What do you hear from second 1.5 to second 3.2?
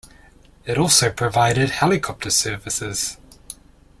helicopter services.